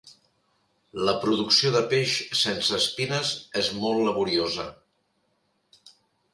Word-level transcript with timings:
La 1.07 1.13
producció 1.25 1.73
de 1.75 1.83
peix 1.91 2.15
sense 2.41 2.75
espines 2.79 3.35
és 3.63 3.71
molt 3.85 4.03
laboriosa. 4.11 4.69